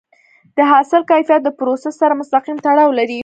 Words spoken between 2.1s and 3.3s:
مستقیم تړاو لري.